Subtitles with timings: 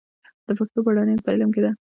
[0.47, 1.71] د پښتو بډاینه په علم کې ده.